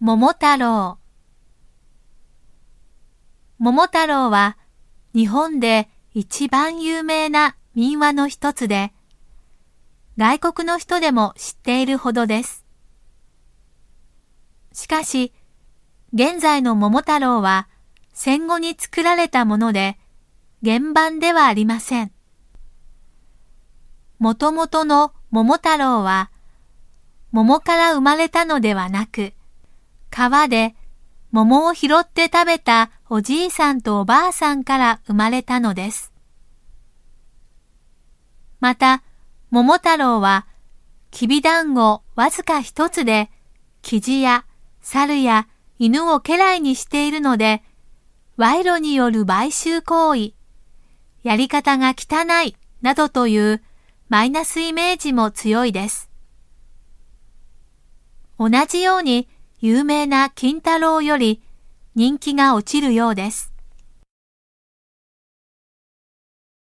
[0.00, 0.96] 桃太郎
[3.58, 4.56] 桃太郎は
[5.12, 8.92] 日本で一番有名な民話の一つで、
[10.16, 12.64] 外国の人でも知っているほどです。
[14.72, 15.32] しかし、
[16.12, 17.66] 現在の桃太郎は
[18.12, 19.98] 戦後に作られたもので、
[20.64, 22.12] 原版ではありません。
[24.20, 26.30] もともとの桃太郎は、
[27.32, 29.32] 桃から生まれたのではなく、
[30.18, 30.74] 川で
[31.30, 36.12] 桃を拾って食べたおじいさんとおばあさんから生まれたのです。
[38.58, 39.04] また、
[39.52, 40.48] 桃太郎は、
[41.12, 43.30] きびだんごわずか一つで、
[43.80, 44.44] キジや
[44.80, 45.46] 猿や
[45.78, 47.62] 犬を家来にしているので、
[48.36, 50.32] 賄賂による買収行為、
[51.22, 53.62] やり方が汚いなどという
[54.08, 56.10] マイナスイメージも強いです。
[58.36, 59.28] 同じように
[59.60, 61.42] 有名な金太郎より
[61.96, 63.52] 人気が落ちるようです。